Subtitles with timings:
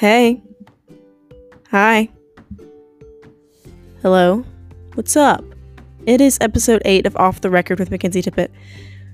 [0.00, 0.42] Hey.
[1.70, 2.08] Hi.
[4.00, 4.46] Hello.
[4.94, 5.44] What's up?
[6.06, 8.48] It is episode 8 of Off the Record with Mackenzie Tippett.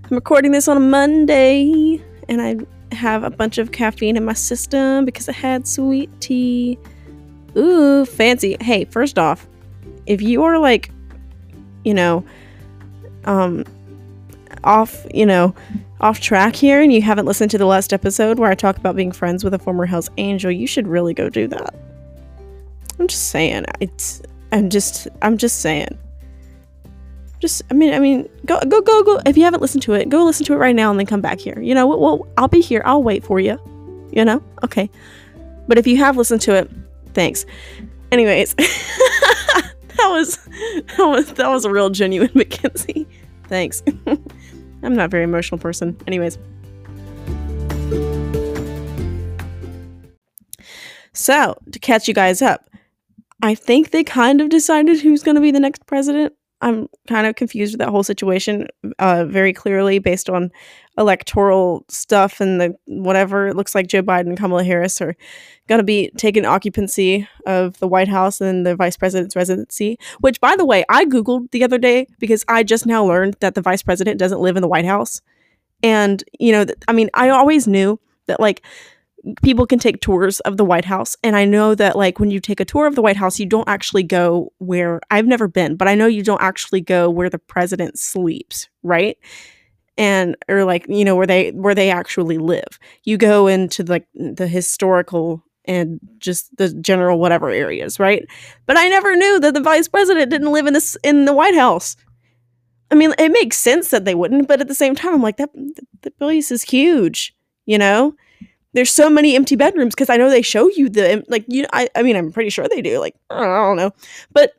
[0.05, 4.33] I'm recording this on a Monday, and I have a bunch of caffeine in my
[4.33, 6.79] system because I had sweet tea.
[7.57, 8.57] Ooh, fancy.
[8.61, 9.45] Hey, first off,
[10.07, 10.93] if you are like,
[11.83, 12.25] you know,
[13.25, 13.65] um,
[14.67, 15.55] off, you know,
[16.01, 18.97] off track here and you haven't listened to the last episode where I talk about
[18.97, 21.75] being friends with a former Hell's Angel, you should really go do that.
[22.99, 23.65] I'm just saying.
[23.81, 25.99] It's I'm just I'm just saying.
[27.41, 30.09] Just I mean I mean go go go go if you haven't listened to it,
[30.09, 31.61] go listen to it right now and then come back here.
[31.61, 32.83] You know, well I'll be here.
[32.85, 33.59] I'll wait for you.
[34.13, 34.43] You know?
[34.65, 34.91] Okay.
[35.69, 36.71] But if you have listened to it,
[37.13, 37.45] thanks.
[38.13, 43.07] Anyways, that was that was that was a real genuine Mackenzie.
[43.49, 43.83] Thanks.
[44.83, 45.97] I'm not a very emotional person.
[46.07, 46.39] Anyways.
[51.13, 52.69] So, to catch you guys up,
[53.43, 56.35] I think they kind of decided who's going to be the next president.
[56.67, 58.67] I'm kind of confused with that whole situation
[58.99, 60.51] uh, very clearly based on
[60.99, 63.47] electoral stuff and the whatever.
[63.47, 65.15] It looks like Joe Biden and Kamala Harris are
[65.69, 69.97] going to be taking occupancy of the White House and the vice president's residency.
[70.19, 73.55] Which, by the way, I Googled the other day because I just now learned that
[73.55, 75.21] the vice president doesn't live in the White House.
[75.85, 78.65] And, you know, th- I mean, I always knew that, like,
[79.43, 81.17] people can take tours of the White House.
[81.23, 83.47] And I know that, like, when you take a tour of the White House, you
[83.47, 87.31] don't actually go where I've never been, but I know you don't actually go where
[87.31, 89.17] the president sleeps, right?
[89.99, 92.79] And or like you know where they where they actually live.
[93.05, 98.23] You go into like the historical and just the general whatever areas, right?
[98.67, 101.55] But I never knew that the vice president didn't live in this in the White
[101.55, 101.97] House.
[102.91, 105.39] I mean, it makes sense that they wouldn't, but at the same time, I'm like
[105.39, 105.51] that
[106.03, 108.15] the place is huge, you know
[108.77, 111.67] there's so many empty bedrooms because I know they show you the like you.
[111.73, 113.01] I I mean I'm pretty sure they do.
[113.01, 113.91] Like I don't know,
[114.31, 114.53] but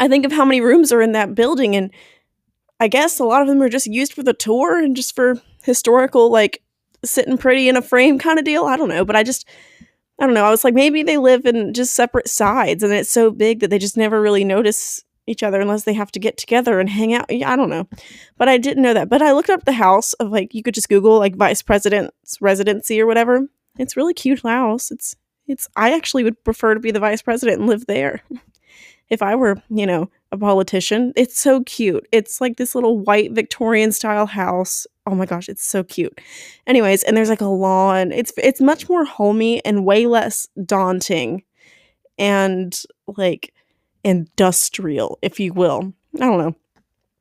[0.00, 1.92] I think of how many rooms are in that building, and
[2.80, 5.40] I guess a lot of them are just used for the tour and just for
[5.62, 6.62] historical like
[7.04, 8.64] sitting pretty in a frame kind of deal.
[8.64, 9.48] I don't know, but I just
[10.18, 10.44] I don't know.
[10.44, 13.70] I was like maybe they live in just separate sides, and it's so big that
[13.70, 17.14] they just never really notice each other unless they have to get together and hang
[17.14, 17.26] out.
[17.30, 17.88] I don't know.
[18.36, 19.08] But I didn't know that.
[19.08, 22.40] But I looked up the house of like you could just Google like vice president's
[22.40, 23.48] residency or whatever.
[23.78, 24.90] It's really cute house.
[24.90, 25.14] It's
[25.46, 28.22] it's I actually would prefer to be the vice president and live there.
[29.10, 31.12] if I were, you know, a politician.
[31.16, 32.06] It's so cute.
[32.12, 34.86] It's like this little white Victorian style house.
[35.06, 36.20] Oh my gosh, it's so cute.
[36.66, 38.12] Anyways, and there's like a lawn.
[38.12, 41.44] It's it's much more homey and way less daunting
[42.18, 42.82] and
[43.16, 43.54] like
[44.04, 45.92] industrial, if you will.
[46.16, 46.56] I don't know.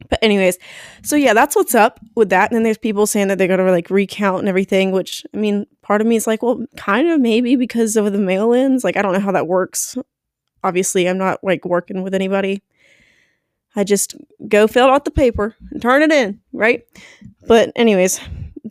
[0.10, 0.58] But anyways,
[1.02, 2.50] so yeah, that's what's up with that.
[2.50, 5.66] And then there's people saying that they're gonna like recount and everything, which I mean,
[5.82, 8.84] part of me is like, well, kind of maybe because of the mail-ins.
[8.84, 9.98] Like, I don't know how that works.
[10.64, 12.62] Obviously, I'm not like working with anybody.
[13.76, 14.16] I just
[14.48, 16.84] go fill out the paper and turn it in, right?
[17.48, 18.20] But anyways,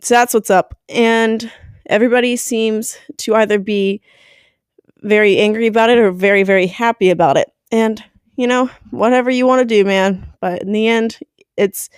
[0.01, 0.77] so that's what's up.
[0.89, 1.49] And
[1.85, 4.01] everybody seems to either be
[5.01, 7.51] very angry about it or very, very happy about it.
[7.71, 8.03] And,
[8.35, 10.31] you know, whatever you want to do, man.
[10.39, 11.19] But in the end,
[11.57, 11.89] it's,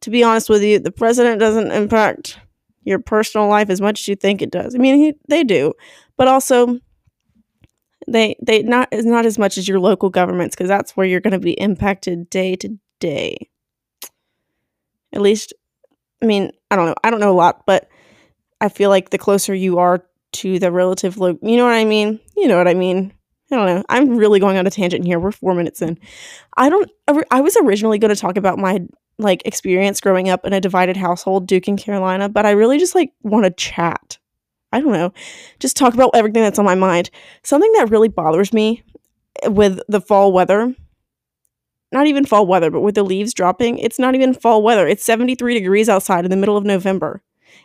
[0.00, 2.38] to be honest with you, the president doesn't impact
[2.84, 4.74] your personal life as much as you think it does.
[4.74, 5.74] I mean, he, they do,
[6.16, 6.78] but also
[8.06, 11.20] they they not as not as much as your local governments because that's where you're
[11.20, 13.36] going to be impacted day to day.
[15.12, 15.52] At least,
[16.22, 16.94] I mean, I don't know.
[17.04, 17.88] I don't know a lot, but
[18.60, 21.84] I feel like the closer you are to the relative, lo- you know what I
[21.84, 22.20] mean.
[22.36, 23.12] You know what I mean.
[23.50, 23.84] I don't know.
[23.88, 25.18] I'm really going on a tangent here.
[25.18, 25.98] We're four minutes in.
[26.56, 26.90] I don't.
[27.30, 28.80] I was originally going to talk about my
[29.18, 32.94] like experience growing up in a divided household, Duke and Carolina, but I really just
[32.94, 34.18] like want to chat.
[34.70, 35.12] I don't know,
[35.60, 37.10] just talk about everything that's on my mind.
[37.42, 38.82] Something that really bothers me
[39.46, 40.74] with the fall weather,
[41.90, 44.86] not even fall weather, but with the leaves dropping, it's not even fall weather.
[44.86, 47.22] It's 73 degrees outside in the middle of November.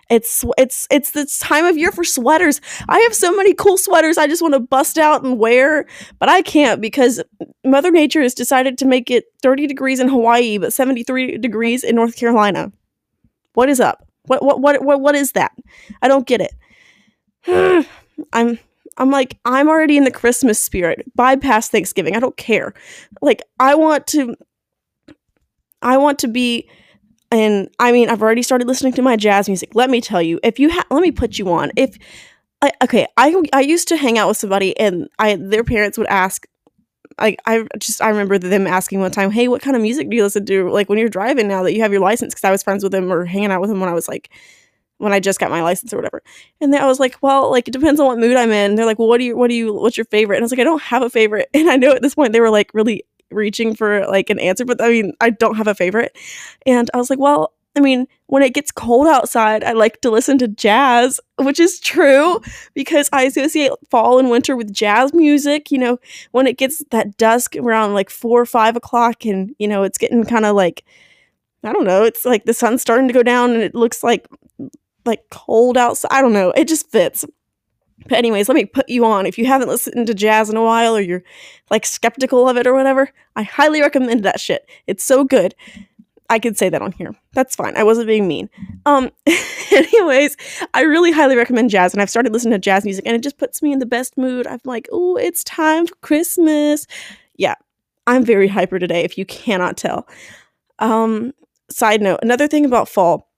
[0.09, 2.59] It's it's it's the time of year for sweaters.
[2.89, 5.85] I have so many cool sweaters I just want to bust out and wear,
[6.19, 7.21] but I can't because
[7.63, 11.95] Mother Nature has decided to make it 30 degrees in Hawaii but 73 degrees in
[11.95, 12.71] North Carolina.
[13.53, 14.07] What is up?
[14.25, 15.51] What what what what, what is that?
[16.01, 17.87] I don't get it.
[18.33, 18.59] I'm
[18.97, 21.05] I'm like I'm already in the Christmas spirit.
[21.15, 22.15] Bypass Thanksgiving.
[22.15, 22.73] I don't care.
[23.21, 24.35] Like I want to
[25.81, 26.69] I want to be
[27.33, 29.71] and I mean, I've already started listening to my jazz music.
[29.73, 31.71] Let me tell you, if you ha- let me put you on.
[31.75, 31.97] If
[32.61, 36.07] I, okay, I I used to hang out with somebody, and I their parents would
[36.07, 36.45] ask,
[37.19, 40.15] like I just I remember them asking one time, "Hey, what kind of music do
[40.15, 40.69] you listen to?
[40.69, 42.91] Like when you're driving now that you have your license?" Because I was friends with
[42.91, 44.29] them or hanging out with them when I was like
[44.99, 46.21] when I just got my license or whatever.
[46.61, 48.75] And then I was like, well, like it depends on what mood I'm in.
[48.75, 50.37] They're like, well, what do you, what do you, what's your favorite?
[50.37, 51.49] And I was like, I don't have a favorite.
[51.53, 53.03] And I know at this point they were like really
[53.33, 56.17] reaching for like an answer, but I mean, I don't have a favorite.
[56.65, 60.11] And I was like, well, I mean, when it gets cold outside, I like to
[60.11, 62.39] listen to jazz, which is true
[62.75, 65.71] because I associate fall and winter with jazz music.
[65.71, 65.99] You know,
[66.31, 69.97] when it gets that dusk around like four or five o'clock and, you know, it's
[69.97, 70.85] getting kind of like,
[71.63, 74.27] I don't know, it's like the sun's starting to go down and it looks like
[75.05, 76.09] like cold outside.
[76.11, 76.51] I don't know.
[76.51, 77.25] It just fits.
[78.07, 79.25] But anyways, let me put you on.
[79.25, 81.23] If you haven't listened to jazz in a while or you're
[81.69, 84.67] like skeptical of it or whatever, I highly recommend that shit.
[84.87, 85.55] It's so good.
[86.29, 87.13] I could say that on here.
[87.33, 87.75] That's fine.
[87.77, 88.49] I wasn't being mean.
[88.85, 89.11] Um
[89.71, 90.35] anyways,
[90.73, 93.37] I really highly recommend jazz and I've started listening to jazz music and it just
[93.37, 94.47] puts me in the best mood.
[94.47, 96.87] I'm like, "Oh, it's time for Christmas."
[97.35, 97.55] Yeah.
[98.05, 100.07] I'm very hyper today if you cannot tell.
[100.79, 101.33] Um
[101.69, 103.29] side note, another thing about fall.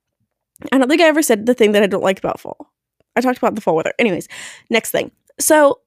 [0.72, 2.72] I don't think I ever said the thing that I don't like about fall.
[3.16, 3.94] I talked about the fall weather.
[4.00, 4.28] Anyways,
[4.70, 5.12] next thing.
[5.40, 5.80] So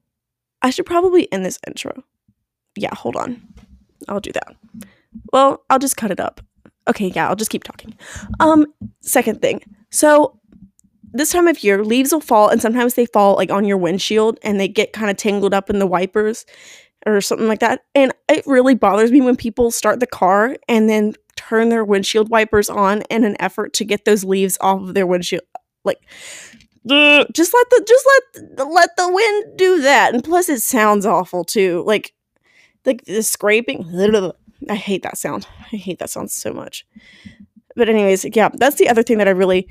[0.63, 2.03] I should probably end this intro.
[2.77, 3.43] Yeah, hold on.
[4.09, 4.57] I'll do that.
[5.33, 6.41] Well, I'll just cut it up.
[6.89, 7.95] Okay, yeah, I'll just keep talking.
[8.41, 8.67] Um,
[9.01, 9.63] second thing.
[9.91, 10.39] So
[11.13, 14.39] this time of year, leaves will fall and sometimes they fall like on your windshield
[14.43, 16.47] and they get kind of tangled up in the wipers
[17.07, 17.85] or something like that.
[17.95, 22.29] And it really bothers me when people start the car and then turn their windshield
[22.31, 25.43] wipers on in an effort to get those leaves off of their windshield.
[25.85, 26.01] Like
[26.87, 30.15] just let the just let let the wind do that.
[30.15, 31.83] And plus it sounds awful too.
[31.87, 32.13] Like
[32.85, 33.85] like the scraping.
[34.69, 35.47] I hate that sound.
[35.73, 36.87] I hate that sound so much.
[37.77, 39.69] But anyways, yeah, that's the other thing that I really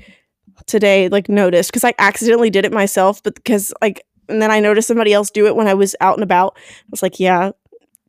[0.66, 4.60] today like noticed because I accidentally did it myself, but because like and then I
[4.60, 6.56] noticed somebody else do it when I was out and about.
[6.56, 7.52] I was like, yeah,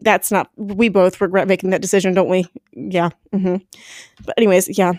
[0.01, 0.49] that's not.
[0.55, 2.45] We both regret making that decision, don't we?
[2.73, 3.09] Yeah.
[3.33, 3.57] Mm-hmm.
[4.25, 4.93] But anyways, yeah.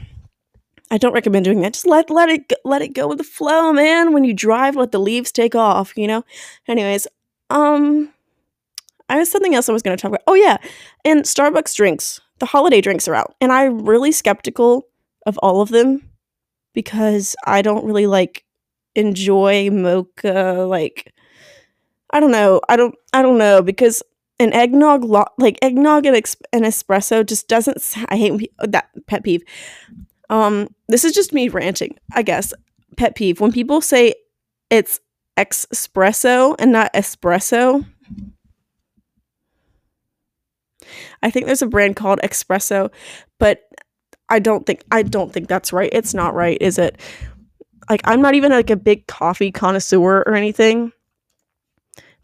[0.90, 1.74] I don't recommend doing that.
[1.74, 4.12] Just let let it let it go with the flow, man.
[4.12, 5.96] When you drive, let the leaves take off.
[5.96, 6.24] You know.
[6.66, 7.06] Anyways,
[7.48, 8.12] um,
[9.08, 10.22] I have something else I was going to talk about.
[10.26, 10.56] Oh yeah,
[11.04, 12.20] and Starbucks drinks.
[12.38, 14.86] The holiday drinks are out, and I'm really skeptical
[15.26, 16.08] of all of them
[16.72, 18.44] because I don't really like
[18.94, 20.66] enjoy mocha.
[20.68, 21.12] Like,
[22.12, 22.60] I don't know.
[22.68, 22.94] I don't.
[23.12, 24.02] I don't know because
[24.40, 27.80] an eggnog lo- like eggnog and, ex- and espresso just doesn't.
[28.08, 29.42] I hate that pet peeve.
[30.30, 32.54] Um, this is just me ranting, I guess.
[32.96, 34.14] Pet peeve when people say
[34.70, 35.00] it's
[35.36, 37.84] expresso and not espresso.
[41.22, 42.90] I think there's a brand called Espresso,
[43.38, 43.68] but
[44.28, 45.90] I don't think I don't think that's right.
[45.92, 46.98] It's not right, is it?
[47.88, 50.92] Like I'm not even like a big coffee connoisseur or anything,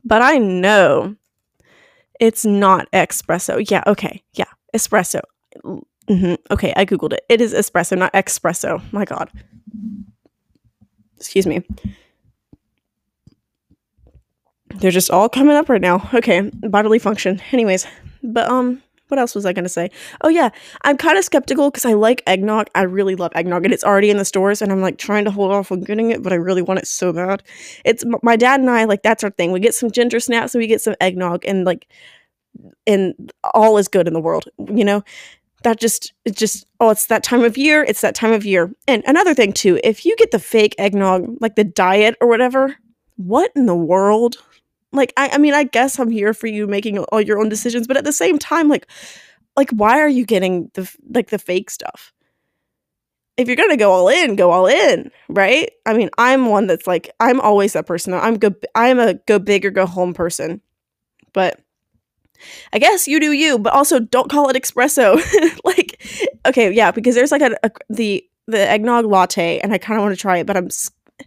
[0.05, 1.17] but I know
[2.20, 3.69] it's not expresso.
[3.69, 4.23] Yeah, okay.
[4.32, 4.44] Yeah,
[4.75, 5.20] espresso.
[6.08, 6.35] Mm-hmm.
[6.53, 7.25] Okay, I googled it.
[7.29, 8.81] It is espresso, not expresso.
[8.93, 9.31] My god.
[11.17, 11.67] Excuse me.
[14.76, 16.08] They're just all coming up right now.
[16.12, 17.41] Okay, bodily function.
[17.53, 17.87] Anyways,
[18.23, 19.91] but um what else was I to say?
[20.23, 20.50] Oh yeah,
[20.82, 22.69] I'm kind of skeptical because I like eggnog.
[22.75, 25.31] I really love eggnog, and it's already in the stores, and I'm like trying to
[25.31, 27.43] hold off on getting it, but I really want it so bad.
[27.85, 29.52] It's my dad and I like that's our thing.
[29.52, 31.87] We get some ginger snaps, and we get some eggnog, and like,
[32.87, 35.05] and all is good in the world, you know.
[35.67, 37.83] That just it's just oh, it's that time of year.
[37.83, 38.73] It's that time of year.
[38.87, 42.76] And another thing too, if you get the fake eggnog, like the diet or whatever,
[43.17, 44.37] what in the world?
[44.93, 47.87] like I, I mean i guess i'm here for you making all your own decisions
[47.87, 48.87] but at the same time like
[49.57, 52.12] like why are you getting the like the fake stuff
[53.37, 56.87] if you're gonna go all in go all in right i mean i'm one that's
[56.87, 60.61] like i'm always that person i'm go i'm a go big or go home person
[61.33, 61.61] but
[62.73, 65.16] i guess you do you but also don't call it expresso
[65.64, 66.02] like
[66.47, 70.02] okay yeah because there's like a, a the the eggnog latte and i kind of
[70.02, 70.69] want to try it but i'm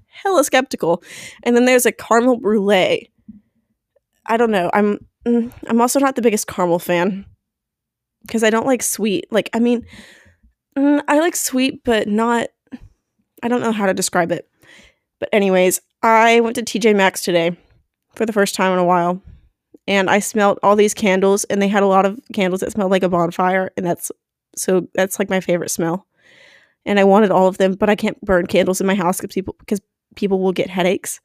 [0.07, 1.03] hella skeptical
[1.43, 3.09] and then there's a caramel brulee
[4.29, 4.69] I don't know.
[4.73, 7.25] I'm mm, I'm also not the biggest caramel fan
[8.21, 9.25] because I don't like sweet.
[9.31, 9.85] Like I mean,
[10.77, 12.47] mm, I like sweet, but not.
[13.41, 14.47] I don't know how to describe it.
[15.19, 17.57] But anyways, I went to TJ Maxx today
[18.15, 19.21] for the first time in a while,
[19.89, 22.91] and I smelled all these candles, and they had a lot of candles that smelled
[22.91, 24.11] like a bonfire, and that's
[24.55, 26.05] so that's like my favorite smell.
[26.85, 29.33] And I wanted all of them, but I can't burn candles in my house because
[29.33, 29.81] people because
[30.15, 31.19] people will get headaches.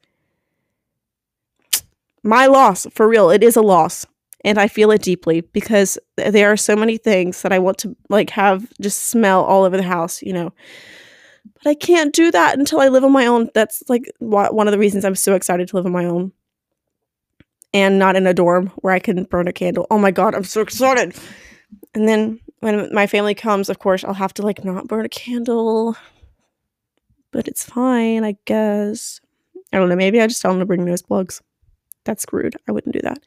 [2.23, 4.05] My loss for real it is a loss.
[4.43, 7.95] And i feel it deeply because there are so many things that i want to
[8.09, 10.53] like have just smell all over the house you know.
[11.55, 13.49] But i can't do that until i live on my own.
[13.55, 16.31] That's like one of the reasons i'm so excited to live on my own
[17.75, 20.43] and not in a dorm where i can burn a candle oh my god i'm
[20.43, 21.15] so excited
[21.93, 25.09] and then when my family comes of course i'll have to like not burn a
[25.09, 25.95] candle
[27.35, 29.19] but it's fine, I guess.
[29.73, 29.97] I don't know.
[29.97, 31.41] Maybe I just tell them to bring nose plugs.
[32.05, 32.55] That's screwed.
[32.65, 33.19] I wouldn't do that.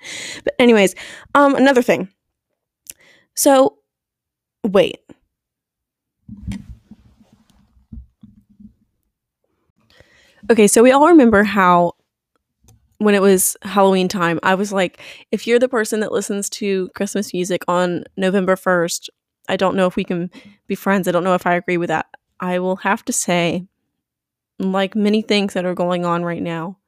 [0.45, 0.95] But anyways,
[1.35, 2.09] um, another thing.
[3.35, 3.77] So,
[4.65, 5.01] wait.
[10.51, 11.93] Okay, so we all remember how
[12.99, 15.01] when it was Halloween time, I was like,
[15.31, 19.09] if you're the person that listens to Christmas music on November 1st,
[19.49, 20.31] I don't know if we can
[20.67, 21.09] be friends.
[21.09, 22.07] I don't know if I agree with that.
[22.41, 23.67] I will have to say,
[24.59, 26.79] like many things that are going on right now,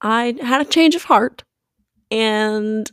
[0.00, 1.44] I had a change of heart
[2.10, 2.90] and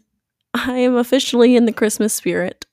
[0.54, 2.66] I am officially in the Christmas spirit.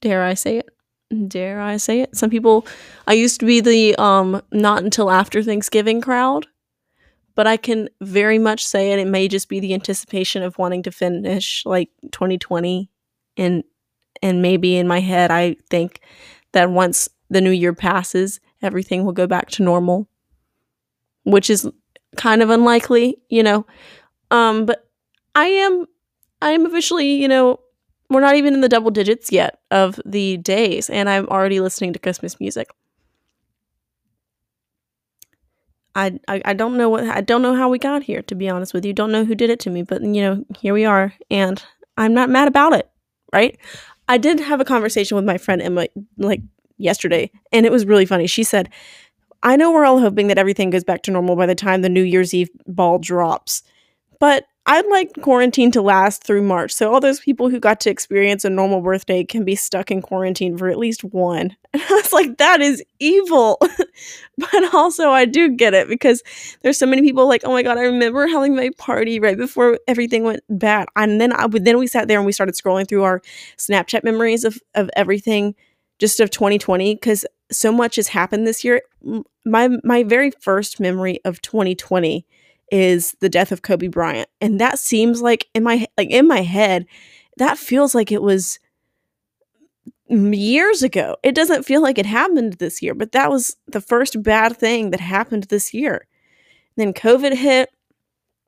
[0.00, 1.28] Dare I say it?
[1.28, 2.16] Dare I say it?
[2.16, 2.66] Some people
[3.06, 6.46] I used to be the um not until after Thanksgiving crowd,
[7.36, 10.82] but I can very much say it it may just be the anticipation of wanting
[10.84, 12.90] to finish like 2020
[13.36, 13.64] and
[14.22, 16.00] and maybe in my head I think
[16.52, 20.08] that once the new year passes, everything will go back to normal,
[21.24, 21.68] which is
[22.16, 23.66] kind of unlikely, you know.
[24.30, 24.88] Um, but
[25.34, 25.86] I am,
[26.42, 27.60] I am officially, you know,
[28.10, 31.92] we're not even in the double digits yet of the days, and I'm already listening
[31.94, 32.68] to Christmas music.
[35.96, 38.48] I, I, I don't know what I don't know how we got here to be
[38.50, 38.92] honest with you.
[38.92, 41.62] Don't know who did it to me, but you know, here we are and
[41.96, 42.88] I'm not mad about it,
[43.32, 43.58] right?
[44.06, 45.86] I did have a conversation with my friend Emma
[46.18, 46.42] like
[46.76, 48.26] yesterday, and it was really funny.
[48.26, 48.68] She said,
[49.42, 51.88] I know we're all hoping that everything goes back to normal by the time the
[51.88, 53.62] New Year's Eve ball drops,
[54.20, 57.90] but I'd like quarantine to last through March so all those people who got to
[57.90, 61.56] experience a normal birthday can be stuck in quarantine for at least one.
[61.76, 63.58] And I was like, that is evil.
[64.38, 66.22] but also, I do get it because
[66.62, 69.78] there's so many people like, oh my God, I remember having my party right before
[69.86, 70.88] everything went bad.
[70.96, 73.20] And then I then we sat there and we started scrolling through our
[73.58, 75.54] Snapchat memories of, of everything
[75.98, 78.80] just of 2020 because so much has happened this year.
[79.44, 82.26] My my very first memory of 2020
[82.70, 86.42] is the death of Kobe Bryant, and that seems like in my like in my
[86.42, 86.86] head,
[87.36, 88.58] that feels like it was
[90.08, 91.16] years ago.
[91.22, 94.90] It doesn't feel like it happened this year, but that was the first bad thing
[94.90, 96.06] that happened this year.
[96.76, 97.70] Then COVID hit,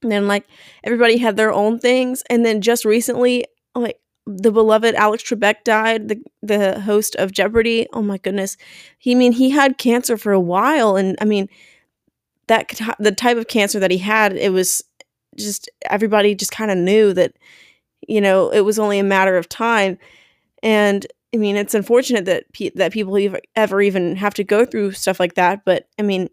[0.03, 0.47] and then like
[0.85, 6.09] everybody had their own things, and then just recently, like the beloved Alex Trebek died,
[6.09, 7.87] the the host of Jeopardy.
[7.93, 8.57] Oh my goodness,
[8.99, 11.49] he I mean he had cancer for a while, and I mean
[12.49, 14.83] that the type of cancer that he had, it was
[15.37, 17.33] just everybody just kind of knew that
[18.07, 19.99] you know it was only a matter of time,
[20.63, 23.17] and I mean it's unfortunate that pe- that people
[23.55, 26.29] ever even have to go through stuff like that, but I mean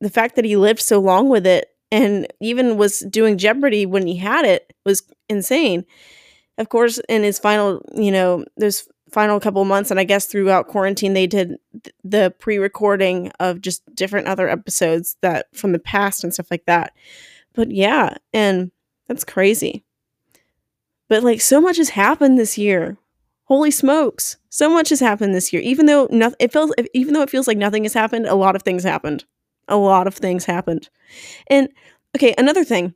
[0.00, 4.06] the fact that he lived so long with it and even was doing Jeopardy when
[4.06, 5.84] he had it was insane.
[6.58, 10.68] Of course, in his final, you know, those final couple months, and I guess throughout
[10.68, 11.56] quarantine, they did
[12.02, 16.66] the pre recording of just different other episodes that from the past and stuff like
[16.66, 16.92] that.
[17.54, 18.72] But yeah, and
[19.06, 19.84] that's crazy.
[21.08, 22.98] But like, so much has happened this year.
[23.44, 24.36] Holy smokes.
[24.48, 25.62] So much has happened this year.
[25.62, 28.56] Even though nothing, it feels, even though it feels like nothing has happened, a lot
[28.56, 29.24] of things happened.
[29.68, 30.88] A lot of things happened.
[31.48, 31.68] And
[32.16, 32.94] okay, another thing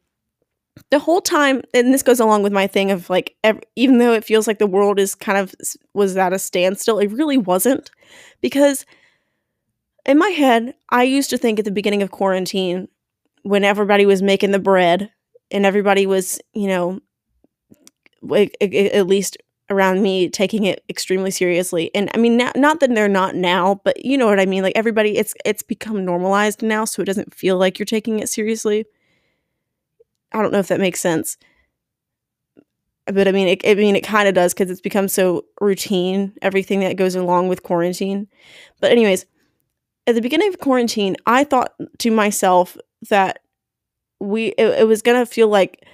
[0.91, 4.13] the whole time and this goes along with my thing of like ev- even though
[4.13, 5.55] it feels like the world is kind of
[5.95, 7.91] was at a standstill it really wasn't.
[8.41, 8.87] Because
[10.07, 12.89] in my head i used to think at the beginning of quarantine
[13.43, 15.11] when everybody was making the bread
[15.51, 17.01] and everybody was you know
[18.61, 19.37] at least
[19.71, 21.91] around me taking it extremely seriously.
[21.95, 24.63] And i mean not, not that they're not now but you know what i mean?
[24.63, 28.29] Like everybody it's it's become normalized now so it doesn't feel like you're taking it
[28.29, 28.87] seriously
[30.33, 31.37] I don't know if that makes sense.
[33.07, 36.35] But I mean, it, I mean, it kind of does because it's become so routine,
[36.43, 38.29] everything that goes along with quarantine.
[38.81, 39.25] But, anyways,
[40.07, 42.77] at the beginning of quarantine, I thought to myself
[43.09, 43.41] that
[44.21, 45.87] we, it, it was going to feel like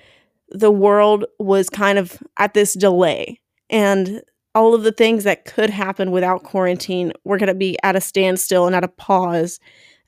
[0.49, 4.23] the world was kind of at this delay and
[4.55, 8.01] all of the things that could happen without quarantine were going to be at a
[8.01, 9.59] standstill and at a pause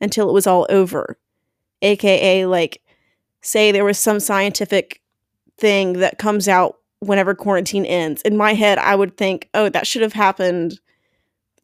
[0.00, 1.18] until it was all over.
[1.82, 2.80] AKA, like,
[3.46, 5.00] say there was some scientific
[5.58, 8.22] thing that comes out whenever quarantine ends.
[8.22, 10.80] In my head, I would think, oh, that should have happened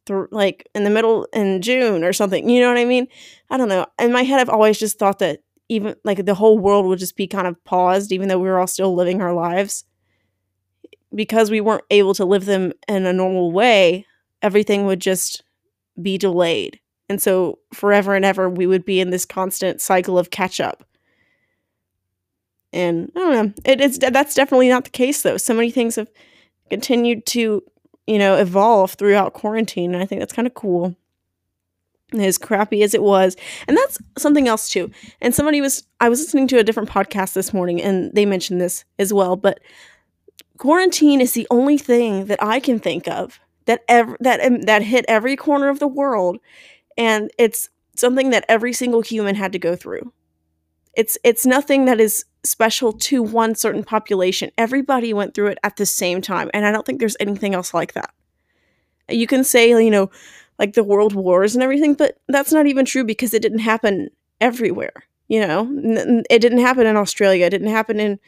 [0.05, 2.49] through like in the middle in June or something.
[2.49, 3.07] You know what I mean?
[3.49, 3.85] I don't know.
[3.99, 7.15] In my head, I've always just thought that even like the whole world would just
[7.15, 9.85] be kind of paused, even though we were all still living our lives.
[11.15, 14.05] Because we weren't able to live them in a normal way,
[14.41, 15.43] everything would just
[16.01, 16.79] be delayed.
[17.07, 20.83] And so forever and ever, we would be in this constant cycle of catch up
[22.73, 23.53] and I don't know.
[23.65, 25.37] It, it's that's definitely not the case though.
[25.37, 26.09] So many things have
[26.69, 27.63] continued to,
[28.07, 30.95] you know, evolve throughout quarantine, and I think that's kind of cool.
[32.13, 33.35] as crappy as it was
[33.67, 37.33] and that's something else too and somebody was i was listening to a different podcast
[37.33, 39.59] this morning and they mentioned this as well but
[40.59, 44.83] quarantine is the only thing that i can think of that ever that um, that
[44.83, 46.37] hit every corner of the world
[46.97, 50.11] and it's something that every single human had to go through
[50.95, 54.51] it's it's nothing that is special to one certain population.
[54.57, 57.73] Everybody went through it at the same time and i don't think there's anything else
[57.73, 58.13] like that.
[59.09, 60.09] You can say you know
[60.59, 64.09] like the world wars and everything but that's not even true because it didn't happen
[64.41, 65.67] everywhere you know?
[66.29, 67.45] It didn't happen in australia.
[67.45, 68.19] It didn't happen in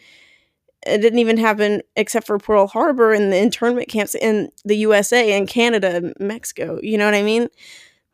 [0.88, 5.34] it didn't even happen except for pearl harbor and the internment camps in the usa
[5.34, 7.48] and canada and mexico you know what i mean?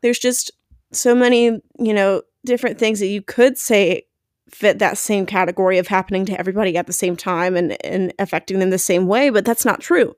[0.00, 0.50] There's just
[0.90, 4.04] so many you know different things that you could say
[4.52, 8.58] fit that same category of happening to everybody at the same time and, and affecting
[8.58, 10.14] them the same way but that's not true.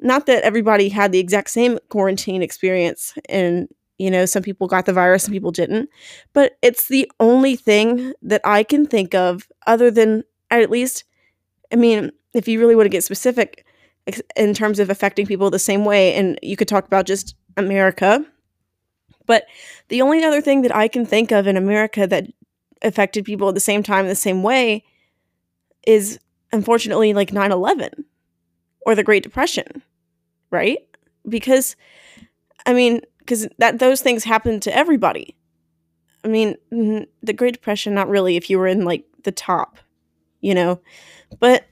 [0.00, 3.68] Not that everybody had the exact same quarantine experience and
[3.98, 5.88] you know some people got the virus and people didn't
[6.32, 11.04] but it's the only thing that i can think of other than at least
[11.72, 13.64] i mean if you really want to get specific
[14.36, 18.24] in terms of affecting people the same way and you could talk about just america
[19.26, 19.44] but
[19.88, 22.26] the only other thing that i can think of in america that
[22.84, 24.84] affected people at the same time the same way
[25.86, 26.18] is
[26.52, 28.04] unfortunately like 9-11
[28.86, 29.82] or the great depression
[30.54, 30.78] right?
[31.28, 31.74] Because
[32.64, 35.36] I mean, because that those things happen to everybody.
[36.24, 39.76] I mean, the Great Depression, not really if you were in like the top,
[40.40, 40.80] you know,
[41.38, 41.66] but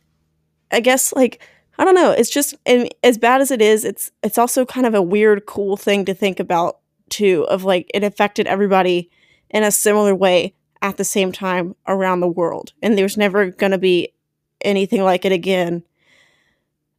[0.70, 1.40] I guess like
[1.78, 2.10] I don't know.
[2.10, 3.84] It's just and as bad as it is.
[3.84, 7.46] It's it's also kind of a weird, cool thing to think about too.
[7.48, 9.10] Of like it affected everybody
[9.48, 13.72] in a similar way at the same time around the world, and there's never going
[13.72, 14.12] to be
[14.60, 15.82] anything like it again,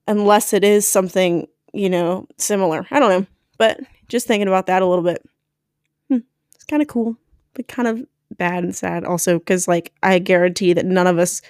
[0.08, 2.88] unless it is something you know, similar.
[2.92, 3.28] I don't know.
[3.58, 5.28] But just thinking about that a little bit.
[6.10, 6.20] Hmm,
[6.56, 7.18] it's kind of cool,
[7.54, 8.06] but kind of
[8.38, 11.42] bad and sad also because, like, I guarantee that none of us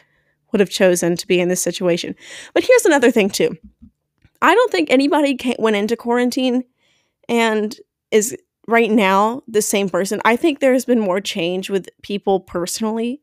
[0.51, 2.15] would have chosen to be in this situation.
[2.53, 3.55] But here's another thing, too.
[4.41, 6.63] I don't think anybody went into quarantine
[7.29, 7.77] and
[8.11, 8.35] is
[8.67, 10.21] right now the same person.
[10.25, 13.21] I think there's been more change with people personally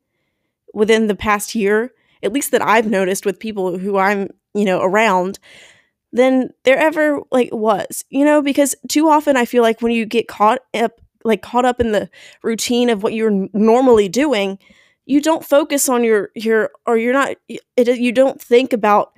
[0.74, 4.82] within the past year, at least that I've noticed with people who I'm, you know,
[4.82, 5.38] around
[6.12, 10.04] than there ever like was you know because too often i feel like when you
[10.04, 12.10] get caught up like caught up in the
[12.42, 14.58] routine of what you're normally doing
[15.06, 19.12] you don't focus on your your or you're not it, you don't think about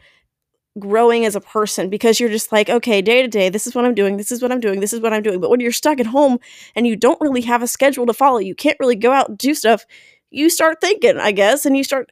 [0.78, 3.84] growing as a person because you're just like okay day to day this is what
[3.84, 5.70] i'm doing this is what i'm doing this is what i'm doing but when you're
[5.70, 6.38] stuck at home
[6.74, 9.36] and you don't really have a schedule to follow you can't really go out and
[9.36, 9.84] do stuff
[10.30, 12.10] you start thinking i guess and you start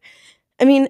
[0.61, 0.89] i mean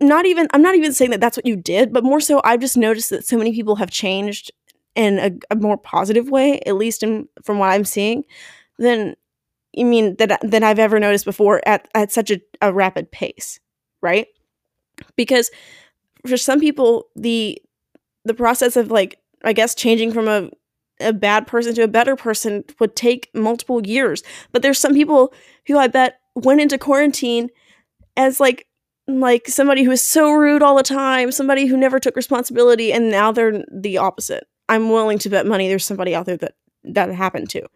[0.00, 2.60] not even I'm not even saying that that's what you did, but more so I've
[2.60, 4.50] just noticed that so many people have changed
[4.94, 8.24] in a, a more positive way, at least in, from what I'm seeing,
[8.78, 9.14] than
[9.78, 13.60] I mean that than I've ever noticed before at at such a, a rapid pace,
[14.02, 14.26] right?
[15.16, 15.50] Because
[16.26, 17.60] for some people the
[18.24, 20.50] the process of like I guess changing from a
[21.00, 24.22] a bad person to a better person would take multiple years.
[24.52, 25.34] But there's some people
[25.66, 27.50] who I bet went into quarantine
[28.16, 28.66] as like
[29.06, 33.10] like somebody who is so rude all the time, somebody who never took responsibility, and
[33.10, 34.46] now they're the opposite.
[34.68, 37.66] I'm willing to bet money there's somebody out there that that happened to.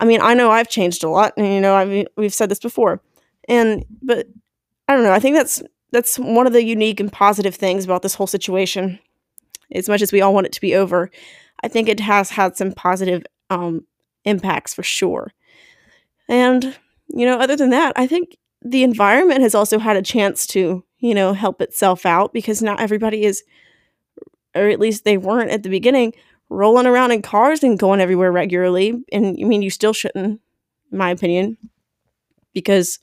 [0.00, 2.50] I mean, I know I've changed a lot, and you know, I mean, we've said
[2.50, 3.00] this before,
[3.48, 4.26] and but
[4.88, 5.12] I don't know.
[5.12, 8.98] I think that's that's one of the unique and positive things about this whole situation.
[9.74, 11.10] As much as we all want it to be over,
[11.62, 13.86] I think it has had some positive um,
[14.24, 15.32] impacts for sure.
[16.28, 16.74] And
[17.08, 20.84] you know, other than that, I think the environment has also had a chance to,
[20.98, 23.42] you know, help itself out because not everybody is,
[24.54, 26.14] or at least they weren't at the beginning,
[26.48, 29.02] rolling around in cars and going everywhere regularly.
[29.12, 30.40] And I mean, you still shouldn't,
[30.90, 31.58] in my opinion,
[32.54, 32.98] because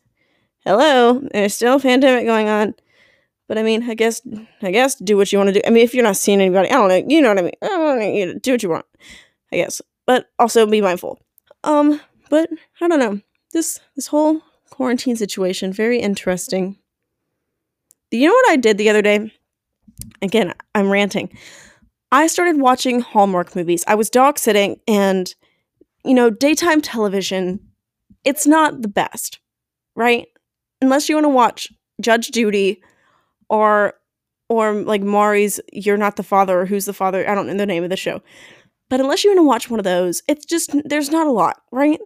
[0.65, 2.75] hello, there's still a pandemic going on.
[3.47, 4.21] But I mean, I guess,
[4.61, 5.61] I guess do what you want to do.
[5.65, 7.55] I mean, if you're not seeing anybody, I don't know, you know what I mean.
[7.63, 8.85] I don't know, do what you want,
[9.51, 9.81] I guess.
[10.05, 11.19] But also be mindful.
[11.63, 13.21] Um, but I don't know.
[13.51, 15.73] This this whole quarantine situation.
[15.73, 16.77] Very interesting.
[18.11, 19.31] You know what I did the other day?
[20.21, 21.35] Again, I'm ranting.
[22.11, 23.83] I started watching Hallmark movies.
[23.87, 25.33] I was dog sitting, and,
[26.03, 27.59] you know, daytime television,
[28.23, 29.39] it's not the best,
[29.95, 30.27] right?
[30.81, 31.67] Unless you want to watch
[32.01, 32.81] Judge Judy
[33.49, 33.93] or
[34.49, 37.65] or like Maury's You're Not the Father or Who's the Father, I don't know the
[37.65, 38.21] name of the show.
[38.89, 41.61] But unless you want to watch one of those, it's just there's not a lot,
[41.71, 41.99] right?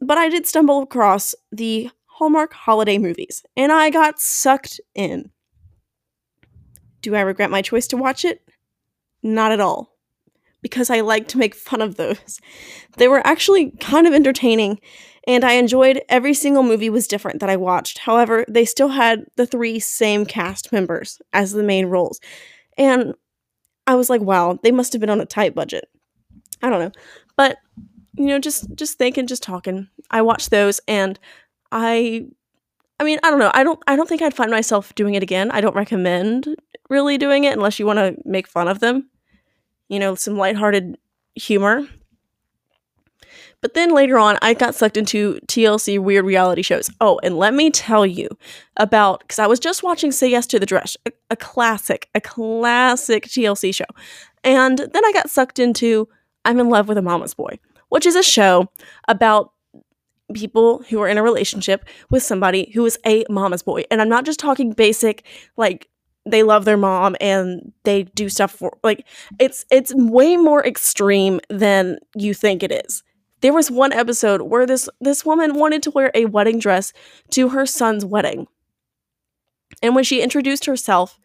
[0.00, 5.30] But I did stumble across the Hallmark holiday movies, and I got sucked in.
[7.02, 8.40] Do I regret my choice to watch it?
[9.22, 9.96] Not at all.
[10.62, 12.40] because I like to make fun of those.
[12.96, 14.80] They were actually kind of entertaining
[15.26, 17.98] and I enjoyed every single movie was different that I watched.
[17.98, 22.20] However, they still had the three same cast members as the main roles.
[22.76, 23.14] And
[23.86, 25.88] I was like, wow, they must have been on a tight budget.
[26.62, 26.92] I don't know.
[27.36, 27.58] But
[28.16, 29.88] you know, just just thinking, just talking.
[30.10, 31.18] I watched those and
[31.72, 32.26] I
[33.00, 33.50] I mean, I don't know.
[33.54, 35.50] I don't I don't think I'd find myself doing it again.
[35.50, 36.48] I don't recommend
[36.90, 39.08] really doing it unless you want to make fun of them.
[39.88, 40.96] You know, some lighthearted
[41.34, 41.86] humor.
[43.64, 46.90] But then later on, I got sucked into TLC weird reality shows.
[47.00, 48.28] Oh, and let me tell you
[48.76, 52.20] about because I was just watching Say Yes to the Dress, a, a classic, a
[52.20, 53.86] classic TLC show.
[54.44, 56.06] And then I got sucked into
[56.44, 58.68] I'm in Love with a Mama's Boy, which is a show
[59.08, 59.52] about
[60.34, 63.84] people who are in a relationship with somebody who is a mama's boy.
[63.90, 65.24] And I'm not just talking basic,
[65.56, 65.88] like,
[66.26, 69.06] they love their mom and they do stuff for like
[69.38, 73.02] it's it's way more extreme than you think it is
[73.44, 76.94] there was one episode where this this woman wanted to wear a wedding dress
[77.28, 78.46] to her son's wedding.
[79.82, 81.20] And when she introduced herself,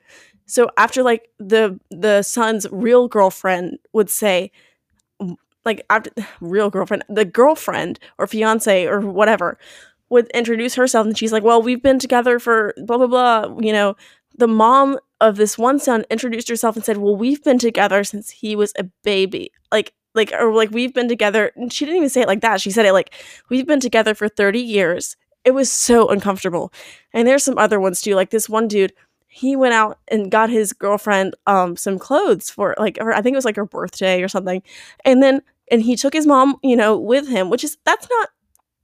[0.45, 4.51] so after like the the son's real girlfriend would say
[5.63, 9.57] like after real girlfriend, the girlfriend or fiance or whatever
[10.09, 13.71] would introduce herself and she's like, "Well, we've been together for blah blah blah, you
[13.71, 13.95] know,
[14.37, 18.29] the mom of this one son introduced herself and said, "Well, we've been together since
[18.29, 22.09] he was a baby." Like like or like we've been together and she didn't even
[22.09, 23.13] say it like that she said it like
[23.49, 25.15] we've been together for 30 years.
[25.45, 26.71] It was so uncomfortable.
[27.13, 28.93] And there's some other ones too like this one dude
[29.27, 33.37] he went out and got his girlfriend um some clothes for like i think it
[33.37, 34.61] was like her birthday or something.
[35.05, 38.29] And then and he took his mom you know with him which is that's not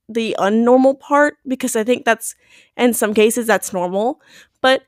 [0.07, 2.35] the unnormal part because i think that's
[2.77, 4.21] in some cases that's normal.
[4.61, 4.83] But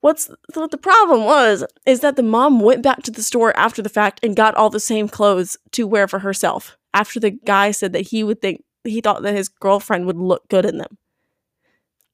[0.00, 3.82] What's what the problem was is that the mom went back to the store after
[3.82, 7.70] the fact and got all the same clothes to wear for herself after the guy
[7.70, 10.98] said that he would think he thought that his girlfriend would look good in them.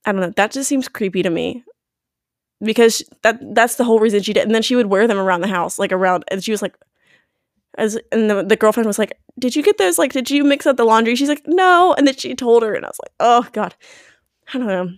[0.05, 0.33] I don't know.
[0.37, 1.64] That just seems creepy to me.
[2.61, 4.45] Because that that's the whole reason she did.
[4.45, 6.77] And then she would wear them around the house, like around and she was like
[7.77, 9.99] as and the, the girlfriend was like, Did you get those?
[9.99, 11.16] Like, did you mix up the laundry?
[11.16, 11.95] She's like, No.
[11.99, 13.75] And then she told her, and I was like, Oh God.
[14.55, 14.92] I don't know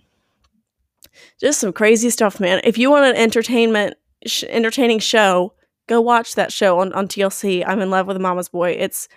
[1.45, 2.61] just some crazy stuff, man.
[2.65, 5.53] If you want an entertainment sh- entertaining show,
[5.87, 7.63] go watch that show on, on TLC.
[7.67, 8.71] I'm in love with mama's boy.
[8.71, 9.09] It's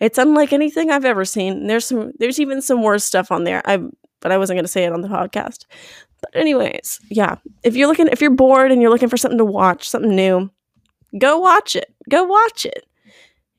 [0.00, 1.68] it's unlike anything I've ever seen.
[1.68, 3.62] There's some there's even some worse stuff on there.
[3.64, 3.78] I
[4.20, 5.66] but I wasn't to say it on the podcast.
[6.20, 7.36] But anyways, yeah.
[7.62, 10.50] If you're looking if you're bored and you're looking for something to watch, something new,
[11.18, 11.94] go watch it.
[12.08, 12.84] Go watch it.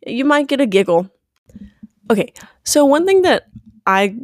[0.06, 1.10] You might get a giggle.
[2.10, 2.34] Okay.
[2.65, 3.47] So one thing that
[3.88, 4.17] I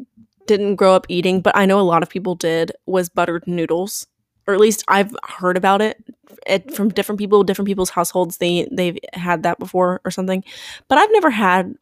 [0.48, 4.08] didn't grow up eating, but I know a lot of people did, was buttered noodles.
[4.50, 6.02] Or at least I've heard about it,
[6.46, 8.38] it from different people, different people's households.
[8.38, 10.42] They they've had that before or something,
[10.88, 11.76] but I've never had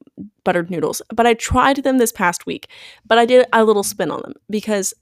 [0.43, 0.99] buttered noodles.
[1.13, 2.67] But I tried them this past week,
[3.05, 4.95] but I did a little spin on them because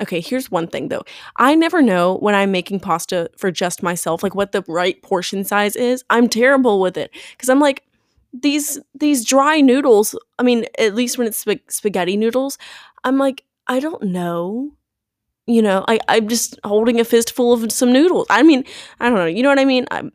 [0.00, 1.04] okay, here's one thing though.
[1.36, 5.44] I never know when I'm making pasta for just myself, like what the right portion
[5.44, 6.04] size is.
[6.10, 7.82] I'm terrible with it because I'm like,
[8.42, 12.58] these these dry noodles i mean at least when it's sp- spaghetti noodles
[13.06, 14.72] I'm like, I don't know.
[15.46, 18.26] You know, I, I'm just holding a fistful of some noodles.
[18.30, 18.64] I mean,
[18.98, 19.26] I don't know.
[19.26, 19.86] You know what I mean?
[19.92, 20.10] I'm,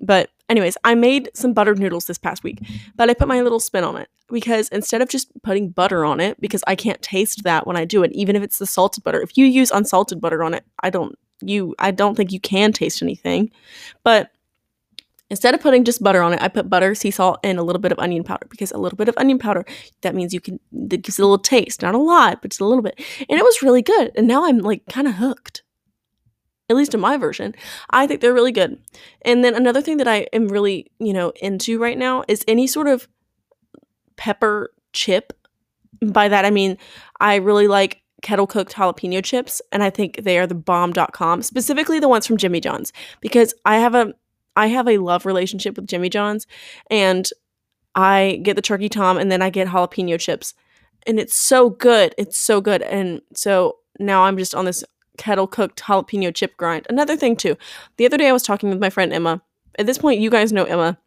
[0.00, 2.58] but, anyways, I made some buttered noodles this past week,
[2.96, 6.18] but I put my little spin on it because instead of just putting butter on
[6.18, 9.04] it, because I can't taste that when I do it, even if it's the salted
[9.04, 9.22] butter.
[9.22, 12.72] If you use unsalted butter on it, I don't, you, I don't think you can
[12.72, 13.52] taste anything.
[14.02, 14.32] But
[15.30, 17.80] Instead of putting just butter on it, I put butter, sea salt, and a little
[17.80, 19.64] bit of onion powder because a little bit of onion powder,
[20.00, 21.82] that means you can, that gives it a little taste.
[21.82, 22.98] Not a lot, but just a little bit.
[23.28, 24.10] And it was really good.
[24.16, 25.62] And now I'm like kind of hooked.
[26.70, 27.54] At least in my version.
[27.90, 28.78] I think they're really good.
[29.22, 32.66] And then another thing that I am really, you know, into right now is any
[32.66, 33.08] sort of
[34.16, 35.32] pepper chip.
[36.04, 36.76] By that, I mean,
[37.20, 42.00] I really like kettle cooked jalapeno chips, and I think they are the bomb.com, specifically
[42.00, 44.12] the ones from Jimmy John's, because I have a
[44.58, 46.44] I have a love relationship with Jimmy John's
[46.90, 47.30] and
[47.94, 50.52] I get the turkey tom and then I get jalapeno chips.
[51.06, 52.12] And it's so good.
[52.18, 52.82] It's so good.
[52.82, 54.82] And so now I'm just on this
[55.16, 56.88] kettle cooked jalapeno chip grind.
[56.90, 57.56] Another thing too.
[57.98, 59.40] The other day I was talking with my friend Emma.
[59.78, 60.98] At this point you guys know Emma.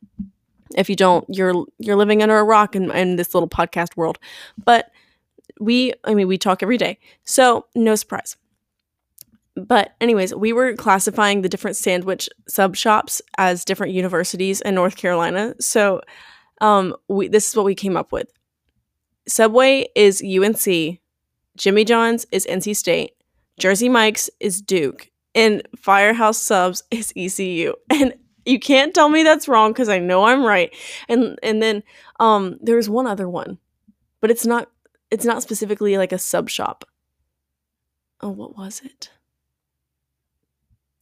[0.77, 4.17] If you don't, you're you're living under a rock in, in this little podcast world.
[4.63, 4.91] But
[5.59, 6.99] we I mean we talk every day.
[7.25, 8.37] So no surprise.
[9.67, 14.95] But, anyways, we were classifying the different sandwich sub shops as different universities in North
[14.95, 15.55] Carolina.
[15.59, 16.01] So,
[16.61, 18.27] um, we, this is what we came up with
[19.27, 20.99] Subway is UNC,
[21.57, 23.11] Jimmy John's is NC State,
[23.59, 27.73] Jersey Mike's is Duke, and Firehouse Subs is ECU.
[27.89, 28.13] And
[28.45, 30.75] you can't tell me that's wrong because I know I'm right.
[31.07, 31.83] And and then
[32.19, 33.59] um there's one other one,
[34.19, 34.69] but it's not
[35.11, 36.85] it's not specifically like a sub shop.
[38.21, 39.11] Oh, what was it?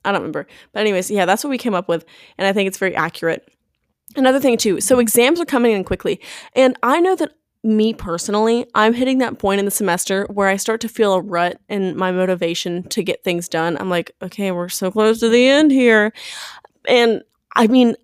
[0.10, 0.48] I don't remember.
[0.74, 2.06] But anyways, yeah, that's what we came up with,
[2.38, 3.48] and I think it's very accurate.
[4.16, 6.20] Another thing too, so exams are coming in quickly,
[6.56, 10.56] and I know that me personally, I'm hitting that point in the semester where I
[10.56, 13.78] start to feel a rut in my motivation to get things done.
[13.78, 16.14] I'm like, okay, we're so close to the end here.
[16.88, 17.22] And
[17.56, 17.96] I mean,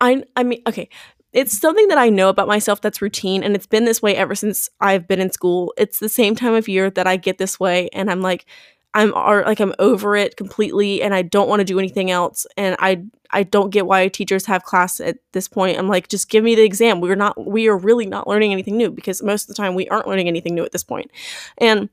[0.00, 0.88] I I mean, okay,
[1.32, 4.34] it's something that I know about myself that's routine and it's been this way ever
[4.34, 5.74] since I've been in school.
[5.76, 8.46] It's the same time of year that I get this way and I'm like
[8.94, 12.74] I'm like I'm over it completely and I don't want to do anything else and
[12.78, 15.78] I I don't get why teachers have class at this point.
[15.78, 17.00] I'm like just give me the exam.
[17.00, 19.88] We're not we are really not learning anything new because most of the time we
[19.88, 21.10] aren't learning anything new at this point.
[21.58, 21.88] And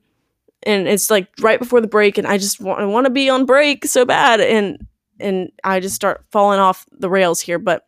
[0.64, 3.30] and it's like right before the break and I just want I want to be
[3.30, 4.88] on break so bad and
[5.20, 7.86] and I just start falling off the rails here, but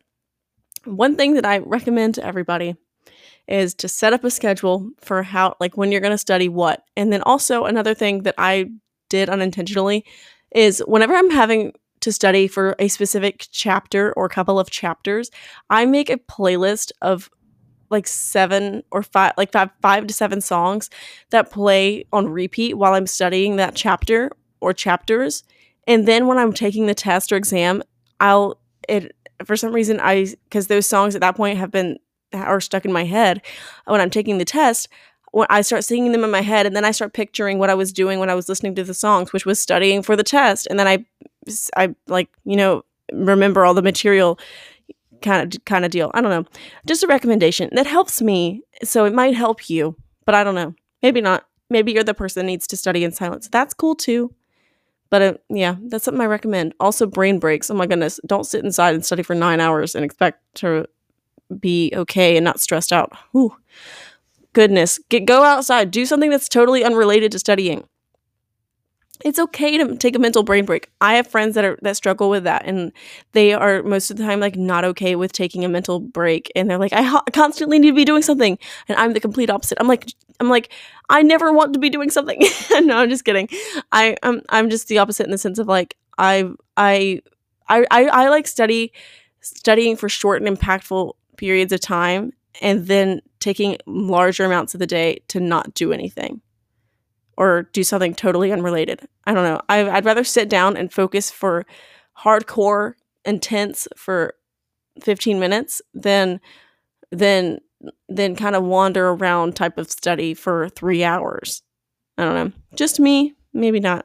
[0.84, 2.76] one thing that I recommend to everybody
[3.46, 6.84] is to set up a schedule for how like when you're going to study what.
[6.96, 8.70] And then also another thing that I
[9.08, 10.04] did unintentionally
[10.54, 15.30] is whenever I'm having to study for a specific chapter or couple of chapters,
[15.68, 17.30] I make a playlist of
[17.90, 20.90] like seven or five like five five to seven songs
[21.30, 25.42] that play on repeat while I'm studying that chapter or chapters.
[25.86, 27.82] And then when I'm taking the test or exam,
[28.20, 31.98] I'll it for some reason I because those songs at that point have been
[32.32, 33.40] are stuck in my head
[33.86, 34.88] when I'm taking the test,
[35.32, 37.74] when I start singing them in my head and then I start picturing what I
[37.74, 40.66] was doing when I was listening to the songs, which was studying for the test.
[40.68, 41.04] And then I,
[41.76, 44.38] I like, you know, remember all the material
[45.22, 46.10] kind of, kind of deal.
[46.14, 46.44] I don't know.
[46.86, 48.62] Just a recommendation that helps me.
[48.82, 50.74] So it might help you, but I don't know.
[51.02, 51.44] Maybe not.
[51.70, 53.48] Maybe you're the person that needs to study in silence.
[53.48, 54.34] That's cool too.
[55.10, 56.74] But uh, yeah, that's something I recommend.
[56.80, 57.70] Also, brain breaks.
[57.70, 58.20] Oh my goodness.
[58.26, 60.86] Don't sit inside and study for nine hours and expect to
[61.58, 63.12] be okay and not stressed out.
[63.32, 63.54] Whew
[64.52, 67.84] goodness, get go outside, do something that's totally unrelated to studying.
[69.24, 70.90] It's okay to take a mental brain break.
[71.00, 72.92] I have friends that are that struggle with that, and
[73.32, 76.70] they are most of the time like not okay with taking a mental break, and
[76.70, 79.78] they're like, I constantly need to be doing something, and I'm the complete opposite.
[79.80, 80.06] I'm like,
[80.38, 80.72] I'm like,
[81.10, 82.40] I never want to be doing something.
[82.82, 83.48] no, I'm just kidding.
[83.90, 87.20] I I'm I'm just the opposite in the sense of like I I
[87.68, 88.92] I, I like study
[89.40, 94.86] studying for short and impactful periods of time and then taking larger amounts of the
[94.86, 96.40] day to not do anything
[97.36, 99.06] or do something totally unrelated.
[99.24, 99.60] I don't know.
[99.68, 101.64] I, would rather sit down and focus for
[102.18, 104.34] hardcore, intense for
[105.02, 106.40] 15 minutes than
[107.12, 107.60] than
[108.08, 111.62] than kind of wander around type of study for three hours.
[112.16, 112.52] I don't know.
[112.74, 114.04] Just me, maybe not.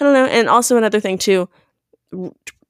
[0.00, 0.26] I don't know.
[0.26, 1.48] And also another thing too,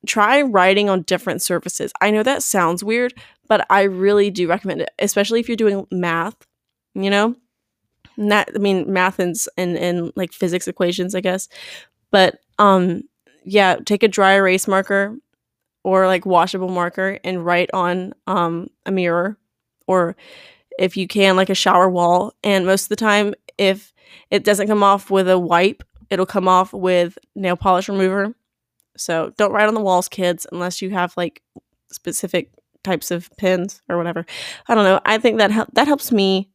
[0.05, 1.93] try writing on different surfaces.
[2.01, 3.15] I know that sounds weird,
[3.49, 6.37] but I really do recommend it, especially if you're doing math,
[6.95, 7.37] you know?
[8.17, 11.49] Not I mean math and, and and like physics equations, I guess.
[12.11, 13.03] But um
[13.45, 15.17] yeah, take a dry erase marker
[15.85, 19.37] or like washable marker and write on um a mirror
[19.87, 20.17] or
[20.79, 23.93] if you can like a shower wall and most of the time if
[24.31, 28.35] it doesn't come off with a wipe, it'll come off with nail polish remover.
[28.97, 31.43] So don't write on the walls, kids, unless you have like
[31.91, 32.51] specific
[32.83, 34.25] types of pins or whatever.
[34.69, 35.01] I don't know.
[35.05, 36.51] I think that hel- that helps me.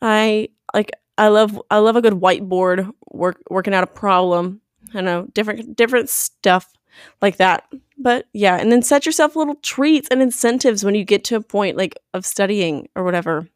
[0.00, 4.60] I like I love I love a good whiteboard work working out a problem.
[4.94, 6.72] I know different different stuff
[7.20, 7.64] like that.
[7.98, 11.40] But yeah, and then set yourself little treats and incentives when you get to a
[11.40, 13.48] point like of studying or whatever.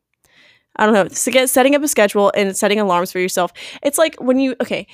[0.76, 1.08] I don't know.
[1.08, 3.52] So get setting up a schedule and setting alarms for yourself.
[3.82, 4.86] It's like when you okay,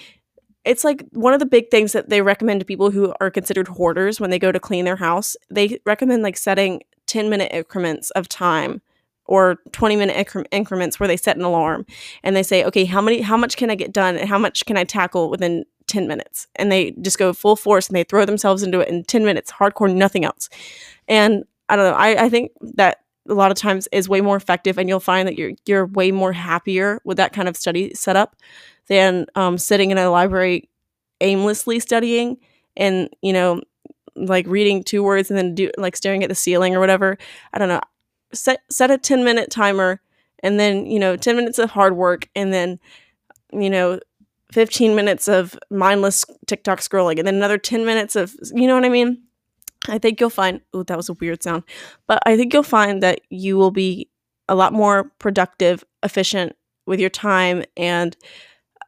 [0.64, 3.68] it's like one of the big things that they recommend to people who are considered
[3.68, 5.36] hoarders when they go to clean their house.
[5.50, 8.82] They recommend like setting 10 minute increments of time
[9.24, 11.86] or 20 minute incre- increments where they set an alarm
[12.22, 14.64] and they say, okay, how many, how much can I get done and how much
[14.66, 16.46] can I tackle within 10 minutes?
[16.56, 19.52] And they just go full force and they throw themselves into it in 10 minutes,
[19.52, 20.48] hardcore, nothing else.
[21.06, 24.36] And I don't know, I, I think that a lot of times is way more
[24.36, 27.92] effective and you'll find that you're you're way more happier with that kind of study
[27.94, 28.36] setup
[28.88, 30.68] than um, sitting in a library
[31.20, 32.36] aimlessly studying
[32.76, 33.60] and you know
[34.16, 37.16] like reading two words and then do like staring at the ceiling or whatever.
[37.52, 37.80] I don't know.
[38.32, 40.00] Set set a 10 minute timer
[40.42, 42.78] and then you know 10 minutes of hard work and then
[43.52, 43.98] you know
[44.52, 48.84] 15 minutes of mindless tiktok scrolling and then another 10 minutes of you know what
[48.84, 49.22] i mean?
[49.88, 51.62] I think you'll find oh that was a weird sound
[52.06, 54.10] but i think you'll find that you will be
[54.48, 56.54] a lot more productive efficient
[56.86, 58.16] with your time and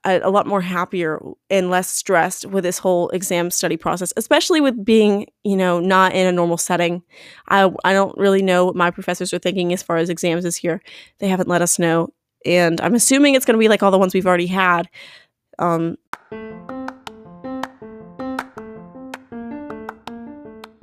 [0.04, 4.60] a, a lot more happier and less stressed with this whole exam study process, especially
[4.60, 7.02] with being, you know, not in a normal setting.
[7.48, 10.64] I, I don't really know what my professors are thinking as far as exams this
[10.64, 10.80] year.
[11.18, 12.12] They haven't let us know.
[12.46, 14.88] And I'm assuming it's going to be like all the ones we've already had.
[15.58, 15.98] Um,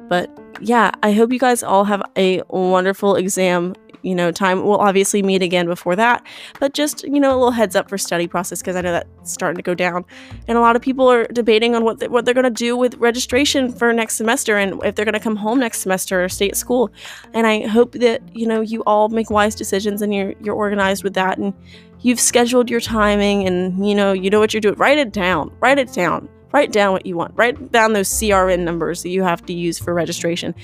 [0.07, 0.29] but
[0.61, 4.63] yeah, I hope you guys all have a wonderful exam you know, time.
[4.63, 6.25] We'll obviously meet again before that,
[6.59, 9.31] but just, you know, a little heads up for study process because I know that's
[9.31, 10.05] starting to go down.
[10.47, 12.75] And a lot of people are debating on what, they, what they're going to do
[12.75, 16.29] with registration for next semester and if they're going to come home next semester or
[16.29, 16.91] stay at school.
[17.33, 21.03] And I hope that, you know, you all make wise decisions and you're, you're organized
[21.03, 21.53] with that and
[22.01, 24.75] you've scheduled your timing and, you know, you know what you're doing.
[24.75, 25.51] Write it down.
[25.59, 26.29] Write it down.
[26.53, 27.33] Write down what you want.
[27.35, 30.55] Write down those CRN numbers that you have to use for registration.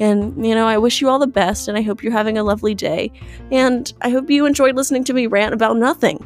[0.00, 2.44] And, you know, I wish you all the best and I hope you're having a
[2.44, 3.10] lovely day.
[3.50, 6.24] And I hope you enjoyed listening to me rant about nothing.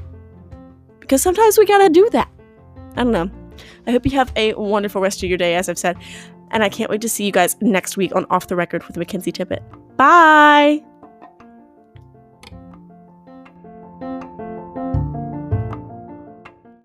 [1.00, 2.30] Because sometimes we gotta do that.
[2.96, 3.30] I don't know.
[3.86, 5.96] I hope you have a wonderful rest of your day, as I've said.
[6.50, 8.96] And I can't wait to see you guys next week on Off the Record with
[8.96, 9.62] Mackenzie Tippett.
[9.96, 10.82] Bye!